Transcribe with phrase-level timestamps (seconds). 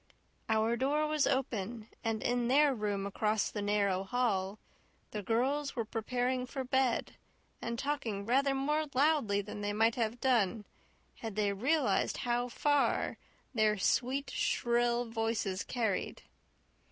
[0.49, 4.57] Our door was open and in their room across the narrow hall
[5.11, 7.17] the girls were preparing for bed,
[7.61, 10.65] and talking rather more loudly than they might have done
[11.17, 13.19] had they realized how far
[13.53, 16.23] their sweet, shrill voices carried.